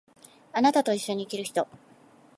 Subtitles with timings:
[0.51, 1.67] 貴方と一緒に生きる人